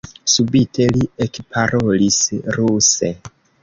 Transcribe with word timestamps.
Subite 0.33 0.87
li 0.95 1.03
ekparolis 1.27 2.21
ruse: 2.59 3.17